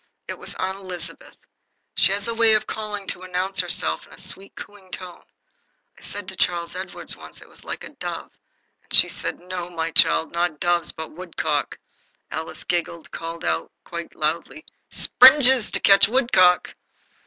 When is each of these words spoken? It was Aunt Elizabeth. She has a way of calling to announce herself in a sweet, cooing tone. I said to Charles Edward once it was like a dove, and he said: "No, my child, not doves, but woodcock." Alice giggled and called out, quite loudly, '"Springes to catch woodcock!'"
It 0.27 0.39
was 0.39 0.55
Aunt 0.55 0.79
Elizabeth. 0.79 1.37
She 1.93 2.11
has 2.11 2.27
a 2.27 2.33
way 2.33 2.55
of 2.55 2.65
calling 2.65 3.05
to 3.05 3.21
announce 3.21 3.59
herself 3.59 4.07
in 4.07 4.13
a 4.13 4.17
sweet, 4.17 4.55
cooing 4.55 4.89
tone. 4.89 5.23
I 5.95 6.01
said 6.01 6.27
to 6.29 6.35
Charles 6.35 6.75
Edward 6.75 7.13
once 7.13 7.39
it 7.39 7.47
was 7.47 7.63
like 7.63 7.83
a 7.83 7.89
dove, 7.89 8.31
and 8.81 8.91
he 8.91 9.07
said: 9.07 9.39
"No, 9.39 9.69
my 9.69 9.91
child, 9.91 10.33
not 10.33 10.59
doves, 10.59 10.91
but 10.91 11.11
woodcock." 11.11 11.77
Alice 12.31 12.63
giggled 12.63 12.97
and 13.05 13.11
called 13.11 13.45
out, 13.45 13.71
quite 13.83 14.15
loudly, 14.15 14.65
'"Springes 14.89 15.69
to 15.69 15.79
catch 15.79 16.07
woodcock!'" 16.07 16.73